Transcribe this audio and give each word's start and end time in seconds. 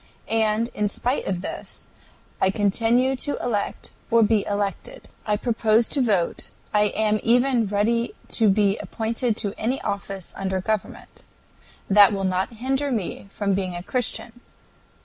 And, 0.27 0.69
in 0.73 0.87
spite 0.89 1.27
of 1.27 1.41
this, 1.41 1.85
I 2.41 2.49
continue 2.49 3.15
to 3.17 3.37
elect 3.37 3.91
or 4.09 4.23
be 4.23 4.43
elected, 4.47 5.07
I 5.27 5.37
propose 5.37 5.87
to 5.89 6.01
vote, 6.01 6.49
I 6.73 6.85
am 6.97 7.19
even 7.21 7.67
ready 7.67 8.15
to 8.29 8.49
be 8.49 8.79
appointed 8.79 9.37
to 9.37 9.53
any 9.59 9.79
office 9.81 10.33
under 10.35 10.59
government. 10.59 11.23
That 11.87 12.13
will 12.13 12.23
not 12.23 12.53
hinder 12.53 12.91
me 12.91 13.27
from 13.29 13.53
being 13.53 13.75
a 13.75 13.83
Christian. 13.83 14.39